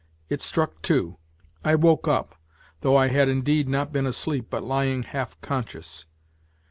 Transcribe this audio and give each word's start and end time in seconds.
It 0.29 0.41
struck 0.41 0.81
two. 0.81 1.17
I 1.63 1.75
woke 1.75 2.07
up, 2.07 2.33
though 2.79 2.97
I 2.97 3.09
had 3.09 3.29
indeed 3.29 3.69
not 3.69 3.93
been 3.93 4.07
asleep 4.07 4.47
but 4.49 4.63
lying 4.63 5.03
half 5.03 5.39
conscious. 5.41 6.07